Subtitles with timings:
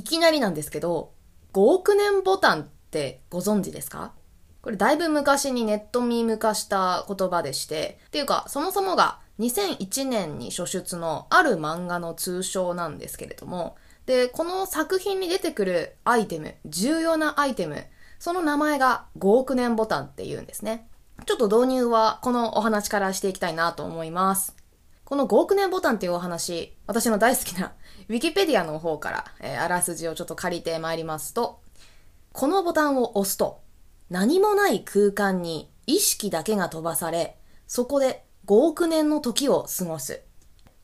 [0.00, 1.12] いきなりなんですけど、
[1.52, 4.12] 5億年ボタンってご存知ですか？
[4.62, 13.76] これだいぶ昔にネットミーム化した言葉でして、っていうか、そもそもが2001年に初出のある漫画の通称なんですけれども、
[14.06, 17.84] で、この作品に出てくるアイテム、重要なアイテム、
[18.18, 20.88] その名前が5億年ボタンって言うんですね。
[21.26, 24.56] ちょっと導入はこのお話からしていきたいなと思います。
[25.04, 27.72] この5億年ボタンっていうお話、私の大好きな
[28.08, 31.60] ウィキペディアの方から、えー、あらすじをちょっと借りてまいりますと、
[32.32, 33.60] このボタンを押すと、
[34.08, 40.22] 何もない空間に意識だけが飛ばされ、そこで5億年の時を過ごす。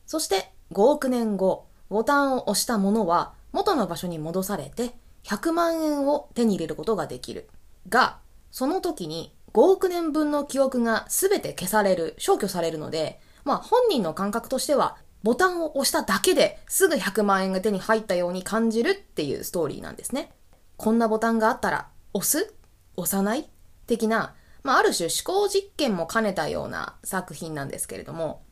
[0.05, 4.91] そして5億年後、ボタンを押したものは元の場所に戻されて、
[5.23, 7.49] 100万円を手に入れることができる。
[7.89, 8.19] が、
[8.51, 20.31] その時に5億年分の記憶が全て消される、消去されるので、まあ本人の感覚としては、ボタンを押しただけですぐ100万円が手に入ったように感じるっていうストーリーなんですね。
[20.77, 22.53] こんなボタンがあったら、押す？
[22.95, 23.49] 押さない？
[23.87, 28.43] 的な、まあある種思考実験も兼ねたような作品なんですけれども、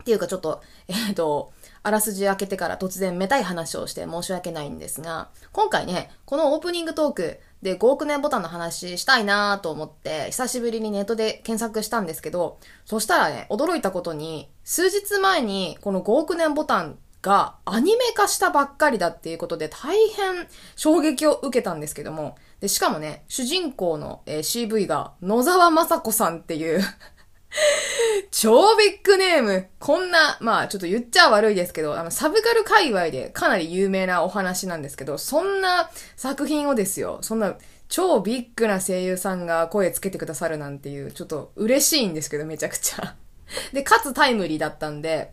[0.00, 26.82] っていうかちょっと、えっ、ー、と、あらすじ開けてから突然めたい話をして申し訳ないんですが、今回ね、このオープニングトークで5億年ボタンの話したいなと思って、久しぶりにネットで検索したんですけど、そしたらね、驚いたことに、数日前にこの5億年ボタンがアニメ化したばっかりだっていうことで大変衝撃を受けたんですけども、で、しかもね、主人公の、えー、CV が野沢雅子さんっていう
[28.30, 29.68] 超ビッグネーム。
[29.78, 37.56] こんな、まあちょっと言っちゃ悪いですけど、あの、サブカル界隈でかなり有名なお話なんですけど、そんな作品をですよ、そんな
[37.88, 43.14] 超ビッグな声優さんが声つけてくださるなんていう、ちょっと嬉しいんですけど、めちゃくちゃ。
[43.72, 45.32] で、かつタイムリーだったんで、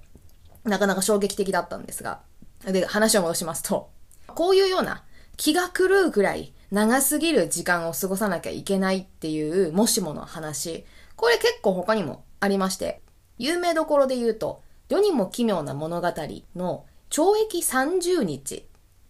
[0.63, 2.21] なかなか衝撃的だったんですが。
[2.65, 3.89] で、話を戻しますと、
[4.27, 5.03] こういうような
[5.37, 10.85] 気が狂うくらい長すぎる時間を過ごさなきゃいけないっていうもしもの話。
[11.21, 13.01] これ結構他にもありまして、
[13.37, 16.11] 有名どころで言うと、世にも奇妙な物語
[16.55, 18.65] の懲役30日。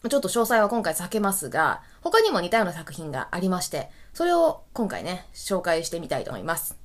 [0.10, 6.78] ちょっと詳細は今回避けますが、他にも似たような作品がありまして、それを今回ね、紹介してみたいと思います。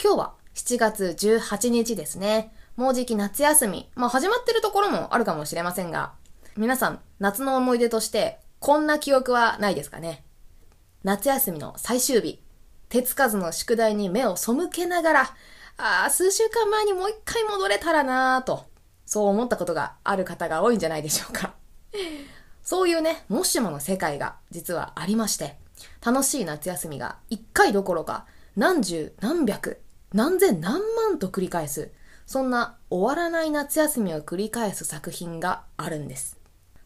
[0.00, 2.52] 今日は7月18日ですね。
[2.76, 3.90] もうじき夏休み。
[3.96, 6.12] まあ始まってるところもあるかもしれませんが、
[6.56, 10.24] 皆さん夏の思い出としてこんな記憶はないですかね？
[11.02, 12.40] 夏休みの最終日。
[12.88, 15.22] 手つかずの宿題に目を背けながら、
[15.78, 18.66] ああ、数週間前にもう一回戻れたらなぁと、
[19.04, 21.54] そう思ったことがある方が多いんじゃないでしょうか。
[22.62, 25.56] そういうね、もしもの世界が実はありまして、
[26.04, 28.26] 楽しい夏休みが一回どころか
[28.56, 29.80] 何十何百
[30.12, 31.90] 何千何万と繰り返す、
[32.26, 36.38] そんな終わらない夏休みを繰り返す作品があるんです。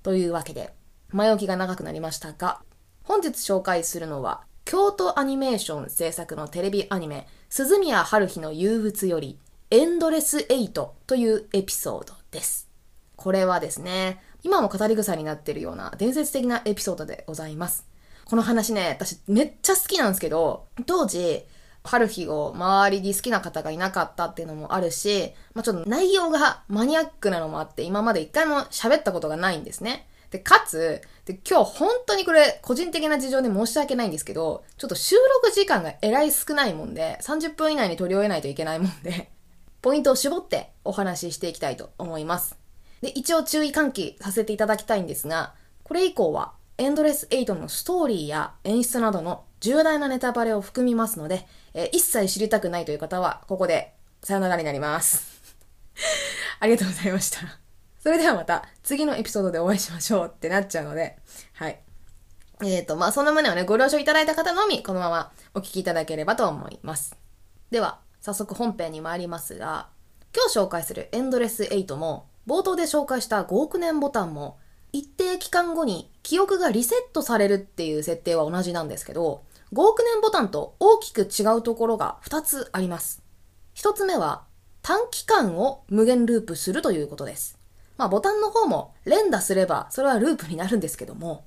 [0.03, 0.75] というわけで、
[1.11, 2.61] 前置きが長くなりましたが、
[3.05, 9.39] 本日紹介するのは、京都アニメーション制作のテレビアニメ、鈴宮春日の憂鬱より、
[9.71, 12.69] エンドレスエイトというエピソードです。
[13.17, 17.87] これはですね、今も語り草になっているような伝説的なエピソードでございます。
[18.25, 21.45] この話ね、私めっちゃ好きなんですけど、当時、
[21.83, 30.07] 春日を周りに好きな方がいなかったっていうのもあるし、まあ、ちょっと内容がマニアックなのもあって、今まで一回も喋ったことがないんですね。
[30.31, 39.31] で、かつ、で、今日本当にこれ、個人的な事情で申し訳ないんですけど、ちょっと収録時間がえらい少ないもんで、30分以内に取り終えないといけないもんで、
[39.83, 42.57] ポイントを絞ってお話ししていきたいと思います。
[43.01, 53.93] で、一応注意喚起させていただきたいんですが、これ以降は、エンドレス8のストーリーや演出などの重大なネタバレを含みますので、えー、一切知りたくないという方は、ここで
[54.23, 55.43] さよならになります。
[56.61, 57.60] ありがとうございました。
[58.01, 61.19] それではまた次のエピソードでお会いしましょうってなっちゃうので、
[61.53, 61.79] はい。
[62.63, 67.17] えっ、ー、と、まあ、その旨をね、ご了承いただいた方のみ、このままお聞きいただければと思います。
[67.71, 69.89] では、早速本編に参りますが、
[70.35, 74.59] 今日紹介するエンドレス8も、冒頭で紹介した5億年ボタンも、
[74.93, 79.43] 一定期間後に記憶がリセットされるっていう設定は同じなんですけど、
[79.75, 83.23] 5億年ボタンと大きく違うところが2つあります。
[83.75, 84.45] 1つ目は、
[84.81, 87.60] 短期間を無限ループするということです。
[88.01, 91.45] まあボタンの方も連打すればそれはループになるんですけども、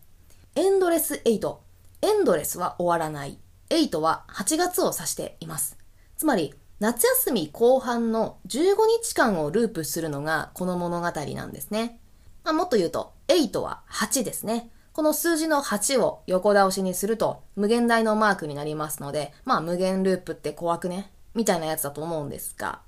[0.53, 1.57] エンドレス8。
[2.03, 3.39] エンドレスは終わらない。
[3.71, 5.79] 8は8月を指しています。
[6.15, 12.00] つまり、夏休み後半の15日間をループするのがこの物語なんですね。
[12.44, 14.69] まあ、もっと言うと、8は8ですね。
[14.91, 21.11] この数字の8を横倒しにすると無限大のマークになりますので、まあ無限ループって怖くね？
[21.33, 22.81] みたいなやつだと思うんですが。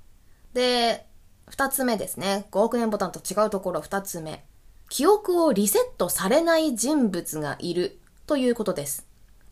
[0.52, 1.04] で、
[1.48, 2.46] 二つ目ですね。
[2.50, 4.44] 5億年ボタンと違うところ二つ目。
[4.88, 9.06] 記憶をリセットされない人物がいるということです。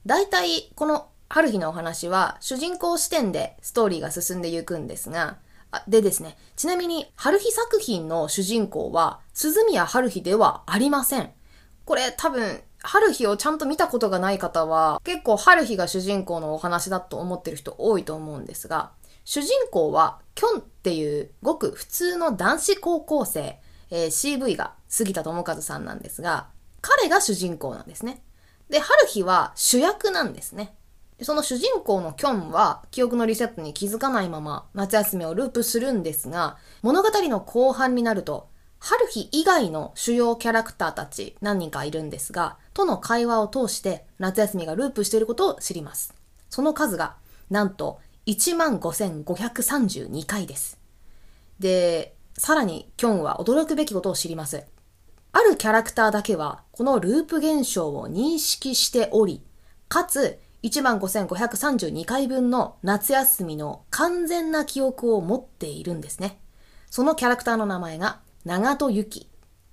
[0.06, 5.38] 大体、この春日のお話は主人公視点でストーリーが進んでいくんですが、
[5.88, 11.30] でですね、ちなみに春日作品の主人公は鈴宮春日ではありません。
[11.84, 18.90] これ多分、春日をちゃんと見たことがない方は結構春日が主人公のお話だと思ってる人多いと思うんですが、
[19.24, 23.58] 主人公はキョンっていうごく普通の男子高校生、
[23.90, 26.48] えー、CV が杉田智和さんなんですが、
[26.80, 28.22] 彼が主人公なんですね。
[28.68, 30.74] で、春日は主役なんですね。
[31.22, 38.48] その主人公のキョンは記憶のリセットに気づかないまま夏休みをループするんですが、物語の後半になると、
[38.78, 46.12] 春日以外の主要キャラクターたち何人かいるんですが、との会話を通して夏休みがループしていることを知ります。
[46.50, 47.16] その数が、
[47.48, 50.78] なんと15,532回です。
[51.58, 54.64] で、さらにキョンは驚くべきことを知ります。
[55.32, 59.42] あるキャラクターだけは、このループ現象を認識しており、
[59.88, 66.40] かつ、15,532回分の夏休みの完全な記憶を持っているんですね。
[66.88, 69.28] そのキャラクターの名前が、長戸ゆき。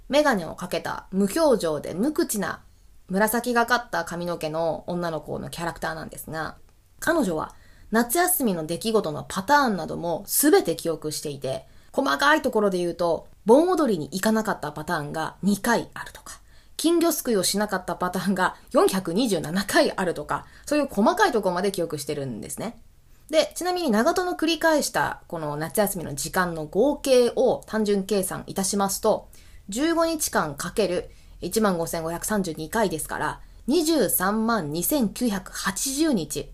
[0.09, 2.62] メガネをかけた無表情で無口な
[3.07, 6.57] 紫がかった髪の毛の女の子のキャラクターなんですが、
[7.00, 7.56] 彼女は
[7.91, 16.39] 夏休みの出来事のパターンなども全て記憶していて、細かいところで言うと、盆踊りに行かなかったパターンが2回あるとか、
[16.77, 22.81] 金魚すくいをしなかったパターンが427回あるとか、そういう細かいところまで記憶してるんですね。
[23.29, 29.27] で、ちなみに長門の繰り返したこの夏休みの時間の合計を単純計算いたしますと、
[29.69, 31.09] 15日間かける
[31.41, 36.51] 15,532回ですから、23万2980日。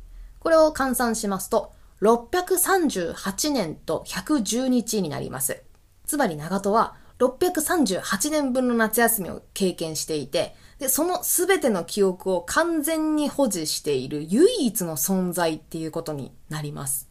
[0.48, 5.62] これを換算しますと、638年と110日になります。
[6.06, 17.10] つまり長門は638年分の夏休みを経験していて、で、その全ての記憶を完全に保持している唯一の存在っていうことになります。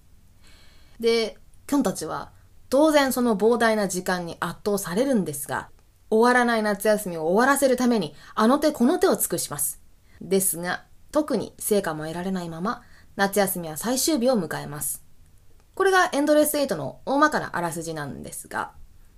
[0.99, 1.37] で、
[1.67, 2.33] キョンたちは
[2.71, 5.69] 当然その膨大な時間に圧倒されるんですが、
[6.09, 9.83] 終わらない夏休みを終わらせるためにあの手この手を尽くします。
[10.23, 12.83] ですが、特に成果も得られないまま、
[13.17, 15.03] 夏休みは最終日を迎えます。
[15.75, 18.73] これがエンドレス8の大まかなあらすじなんですが、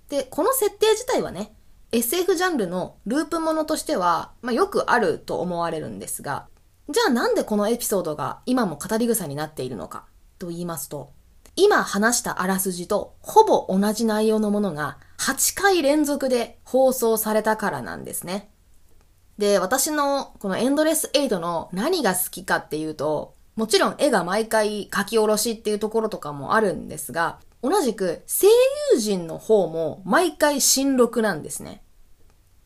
[0.09, 1.53] で、この設定自体はね、
[1.91, 6.47] SF ジャンルのループものとしては、まあ、よくあると思われるんですが、
[6.89, 10.05] じゃあなんでこのエピソードが今も語り草になっているのか
[10.37, 11.11] と言いますと、
[11.55, 18.49] 今話したあらすじとほぼ同じ内容のものが8回連続で放送されたからなんですね。
[19.37, 28.47] で、私のこのエンドレスエイドの何が好きかっていうと、もちろん絵が毎回書き下ろしっていうところとかもあるんですが、同じく声
[28.93, 31.83] 優陣の方も毎回新録なんですね。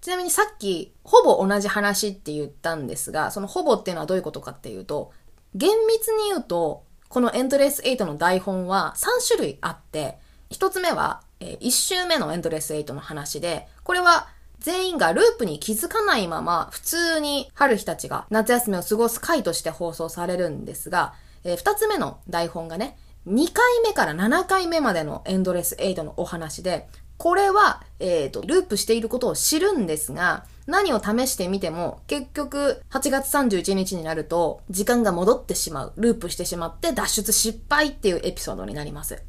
[0.02, 5.12] ちなみにさっきほぼ同じ話って言ったんですが、そのほぼっていうのはどういうことかっていうと、
[5.56, 10.20] 厳密に言うと、このエントレス8の台本は3種類あって、
[10.52, 14.28] 1つ目は、え1周目のエントレス8の話で、これは
[14.64, 21.14] 全員がループに気づかないまま、普通に春日たちが夏休みを過ごす回として放送されるんですが、
[21.44, 26.88] えー、二つ目の台本がね、2回目から7回目までのエンドレス8のお話で、
[27.18, 35.94] これは、えっ、ー、と、ループしていることを知るんですが、何を試してみても、結局、8月31日になると、時間が戻ってしまう。
[35.98, 39.22] ループしてしまって脱出失敗っていうエピソードになります。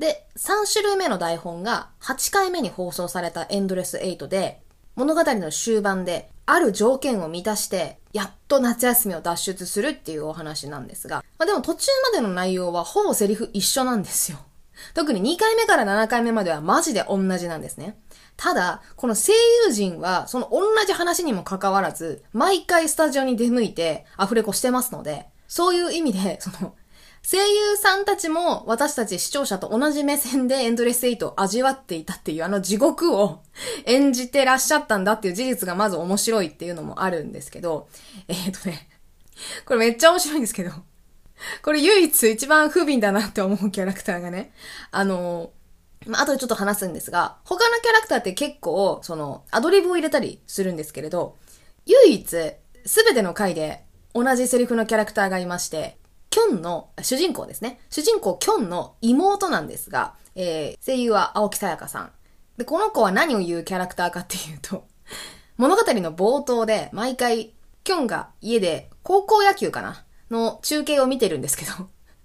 [0.00, 4.62] で、3種類目の台本が、8回目に放送されたエンドレス8で、
[4.96, 14.38] 物語の終盤で、ある条件を満たして、やっと夏休みを脱出するっていうお話なんですが、まあ、でも途中までの内容はほぼセリフ一緒なんですよ。
[14.94, 17.98] 特に2回目から7回目まではマジで同じなんですね。
[18.36, 19.32] ただ、この声
[19.66, 26.74] 優陣は、その同じ話にもかかわらず、毎回スタジオに出向いてアフレコしてますので、そういう意味で、その、
[27.22, 33.42] 声優さんたちも私たち視聴者と同じ目線でエンドレスエイトを味わっていたっていうあの地獄を
[33.86, 37.88] 演じてらっしゃったんだっていう事実がまず面白いっていうのもあるんですけど、
[38.28, 38.88] えっ、とね、
[39.64, 40.70] これめっちゃ面白いんですけど、
[41.62, 44.52] これ唯一一番不憫だなって思うキャラクターがね、
[44.90, 45.52] あの、
[46.06, 51.36] まあ、後でちょっと話すんですが、他のキャラクターって結構、その、アドリブを入れたりするんですけれど、
[51.86, 52.26] 唯一、
[52.86, 53.84] すべての回で
[54.14, 55.98] 同じセリフのキャラクターがいまして、
[56.30, 57.80] キョンの、主人公ですね。
[57.90, 62.12] 主人公キョンの妹なんですが、えー、声優は青木さやかさん。
[62.56, 64.86] で、この子は何を言うキャラクターかっていうと、
[65.58, 70.04] 物語の冒頭で毎回、キョンが家で高校野球かな？
[70.30, 71.72] の中継を見てるんですけど、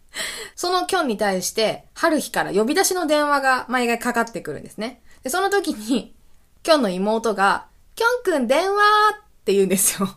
[0.55, 5.01] そのキョンに対して、春日から呼び出しの電話が毎回かかってくるんですね。
[5.24, 6.15] で、その時に、
[6.63, 8.75] キョンの妹が、きょんくん電話
[9.13, 10.09] って言うんですよ。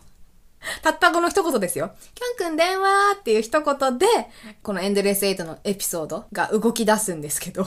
[0.83, 1.91] たったこの一言ですよ。
[2.13, 4.05] きょんくん電話っていう一言で、
[4.61, 7.65] このエンドレスエイトのエピソードが動き出すんですけど、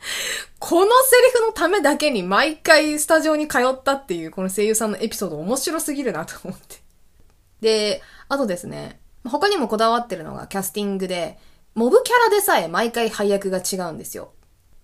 [0.58, 6.76] このセリフのためだけに毎回スタジオに通ったっていうこの声優さんのエピソード面白すぎるなと思って。
[7.60, 11.38] で、あとですね、他にもこだわってるのがキャスティングで、
[11.74, 14.32] モブキャラでさえ毎回配役が違うんですよ。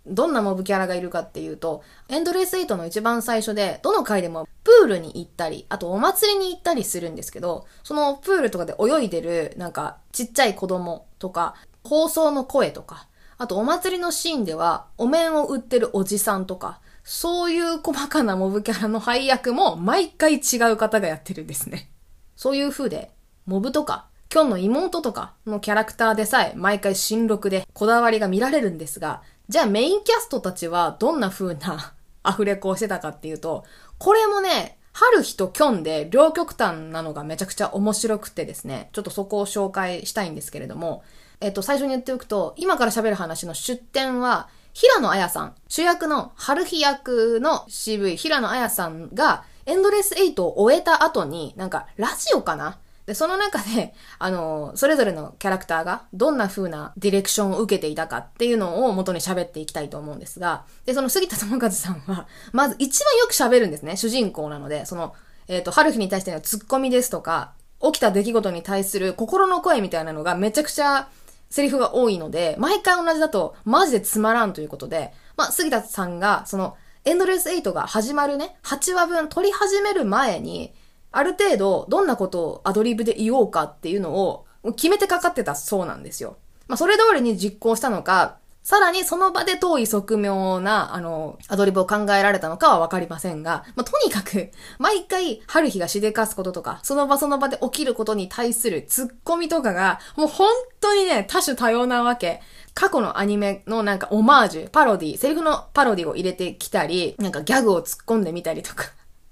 [0.07, 13.09] どんなモブキャラがいるかっていうと、エンドレス8の一番最初で、どの回でもプールに行ったり、あとお祭りに行ったりするんですけど、そのプールとかで泳いでる、なんか、ちっちゃい子供とか、放送の声とか、
[13.39, 21.91] あとお祭りのシーンでは、お面を売ってるおじさんとか、そういう細かなモブキャラの配役も毎回違う方がやってるんですね。
[22.35, 23.11] そういう風で、
[23.47, 33.65] モブとか、今日の妹とかのキャラクターでさえ毎回新録でこだわりが見られるんですが、じゃあメインキャストたちはどんな風な アフレコをしてたかっていうと、
[33.99, 41.05] これもね、春日とキョンで両極端なのがめちゃくちゃ面白くてですね、ちょっとそこを紹介したいんですけれども、
[41.41, 63.97] えっと、最初に言っておくと、今から喋る話の出典は、平野綾さん、主役の春日役の渋い平野綾さんが、エンドレス8を終えた後に、なんか、ラジオかなで、その中で、 あの、それぞれのキャラクターがどんな風なディレクションを受けていたかっていうのを元に喋っていきたいと思うんですが、で、その杉田智和さんは、 まず一番よく喋るんですね。
[63.97, 65.15] 主人公なので、その、
[65.49, 71.09] えっ、ー、と、春日に対してのツッコミですとか、起きた出来事に対する心の声みたいなのがめちゃくちゃ
[71.51, 80.75] セリフが多いので、毎回同じだとマジでつまらんということで、まあ、杉田さんが、その、エンドレス8が始まるね、8話分撮り始める前に、
[81.13, 86.37] ある程度どんなことをアドリブで言おうかっていうのを決めてかかってたそうなんですよ。
[86.69, 102.41] まあ、それ通りに実行したのか、さらにその場で遠い側面な、あの、アドリブを考えられたのかはわかりませんが、まあ、とにかく、毎回、春日がしでかすこととか、その場その場で起きることに対するツッコミとかが、もう本当にね、多種多様なわけ。
[102.75, 108.87] 過去のアニメのなんかオマージュ、パロディ、セリフのパロディを入れてきたり、なんかギャグを突っ込んでみたりとか。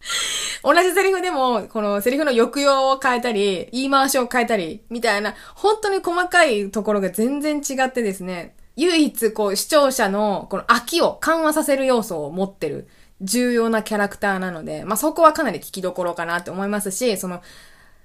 [0.63, 12.89] 同じセリフでも、このセリフの抑揚を変えたり、言い回しを変えたり、みたいな、本当に細かいところが全然違ってですね、唯一こう視聴者のこの飽きを緩和させる要素を持ってる
[13.21, 17.43] 重要なキャラクターなので、まあ、そこはかなり聞きどころかなって思いますし、その、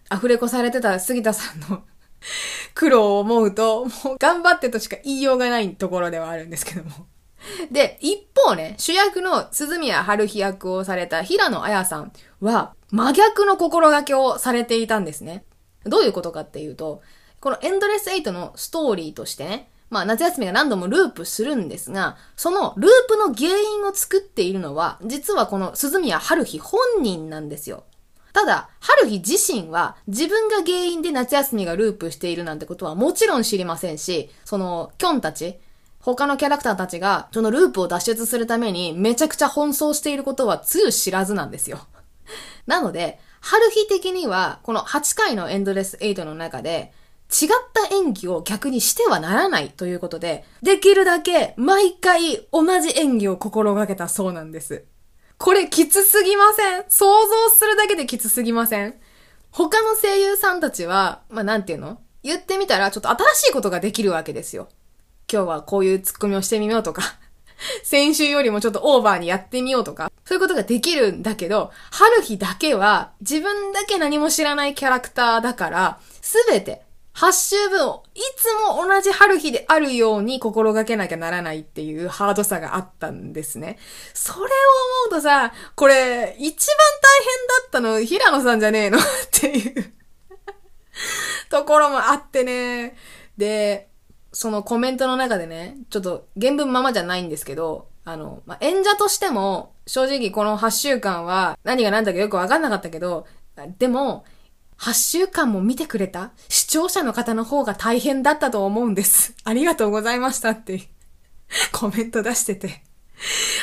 [0.09, 1.83] アフレコされてた杉田さんの
[2.75, 7.07] 苦労を思うと、もう頑張ってとしか言いようがないところではあるんですけども。
[7.71, 15.45] で、一方ね、主役の鈴宮春日役をされた平野綾さんは、真逆の心がけをされていたんですね。
[15.85, 17.01] どういうことかっていうと、
[17.39, 27.83] このエンドレス8のストーリーとしてね、まあ夏休みが何度もループするんですが、そのループの原因を作っているのは、実はこの鈴宮春日本人なんですよ。
[28.33, 35.59] ただ、春日自身は自分が原因で夏休みがループしているなんてことはもちろん知りませんし、その、キョンたち、
[36.01, 41.79] 他のキャラクターたちが、そのループを脱出するためにめちゃくちゃ奔走していることはつゆ知らずなんですよ。
[42.65, 46.93] なので、春日的には、この8回のエンドレス8の中で、
[47.31, 54.85] 違った演技を逆にしてはならないということで、できるだけ毎回同じ演技を心がけたそうなんです。
[55.37, 56.85] これきつすぎません？
[56.89, 58.99] 想像するだけできつすぎません？
[59.51, 62.01] 他の声優さんたちは、まあ、なんていうの？
[62.23, 64.67] 言ってみたらちょっと新しいことができるわけですよ。
[65.31, 67.03] 今日はこういうツッコミをしてみようとか
[67.83, 76.83] 先週よりもちょっとオーバーにやってみようとか、そういうことができるんだけど、春日だけは自分だけ何も知らないキャラクターだから、すべて
[77.15, 83.77] 8週分をいつも同じ春日であるように心がけなきゃならないっていうハードさがあったんですね。
[84.13, 84.49] それを思
[85.07, 88.99] うとさ、これ、一番大変だったの平野さんじゃねえの？
[88.99, 89.93] っていう
[91.51, 92.95] ところもあってね。
[93.37, 93.88] で、
[94.31, 103.25] そのコメントの中でね、ちょっと原文ままじゃないんですけど、あの、まあ、演者としても、正直この8週間は何が何だかよくわかんなかったけど、
[103.77, 104.25] でも、
[104.77, 109.35] 8週間も見てくれた視聴者の方の方が大変だったと思うんです。
[109.43, 110.89] ありがとうございましたって
[111.73, 112.83] コメント出してて。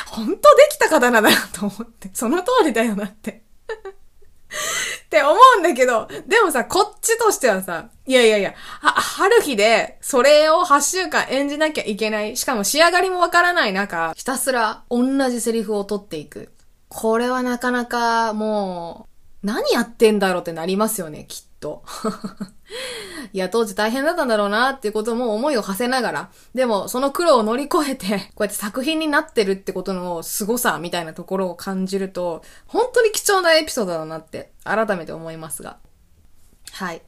[0.07, 2.11] 本当できた方なんだなと思って。
[2.13, 3.43] その通りだよなって
[5.07, 12.35] って思うんだけど、でもさ、こっちとしてはさ、いやいやいや、は、春日で、それを8週間演じなきゃいけない。
[12.35, 16.51] しかも仕上がりもわからない中、ひたすら同じセリフを取っていく。
[16.89, 19.07] これはなかなかも
[19.43, 21.83] う、何やってんだろうってなりますよね、きっと。
[23.33, 35.77] いや、当時大変だったんだろうなっていうことも思いを馳せながら、でもその苦労を乗り越えて、こうやって作品になってるってことの凄さみたいなところを感じると、本当に貴重なエピソードだなって改めて思いますが。
[36.71, 37.01] はい。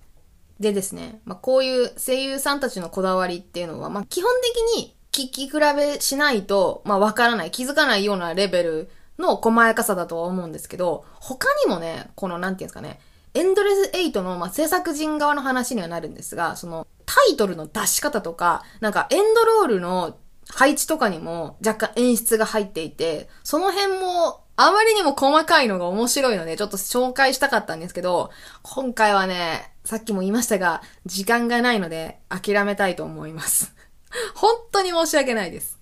[0.60, 8.90] でですね、まあ、こういう声優さんたちのこだわりっていうのは、まあ、基本的に聞き比べしないと、まあ、わからない、気づかないようなレベル
[9.20, 13.00] の細やかさだとは思うんですけど、他にもね、この、なんていうんですかね、
[13.34, 20.18] エンドレス8の、まあ、制作人側の話にはなるんですが、その、タイトルの出し方とか、なんかエンドロールの
[20.48, 28.32] 配置とかにも若干演出が入っていて、その辺もあまりにも細かいのが面白いので、ちょっと紹介したかったんですけど、
[28.62, 33.74] 今回はね、さっきも言いましたが、時間がないので諦めたいと思います。
[34.36, 35.80] 本当に申し訳ないです。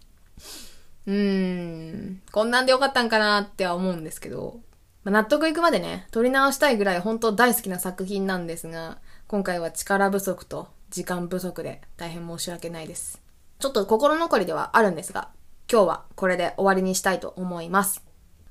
[1.07, 4.59] うーん、こんなんでよかったんかなっては思うんですけど、
[5.07, 8.97] まあ、納得いくまでね、撮り直したいぐらい本当大好きな作品なんですが、
[9.27, 13.21] 今回は力不足と時間不足で大変申し訳ないです。
[13.59, 15.29] ちょっと心残りではあるんですが、
[15.71, 18.03] 今日はこれで終わりにしたいと思います。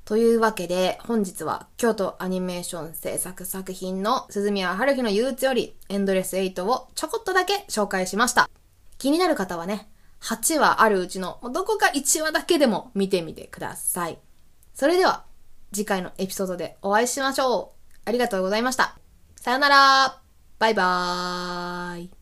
[0.07, 8.49] というわけで、本日は京都アニメーション制作作品の鈴宮春日の憂鬱よりエンドレス8をちょこっとだけ紹介しました。
[8.97, 9.91] 気になる方はね、
[10.23, 14.19] 8話あるうちのどこか1話だけでも見てみてください。
[14.73, 15.27] それでは、
[15.76, 18.00] 次回のエピソードでお会いしましょう。
[18.06, 18.99] ありがとうございました。
[19.37, 20.21] さよなら
[20.59, 22.15] バイバーイ